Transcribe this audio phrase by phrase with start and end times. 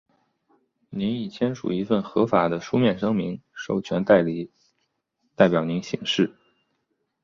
[0.89, 4.49] 您已签署一份合法的书面声明，授权代理
[5.35, 6.35] 代表您行事。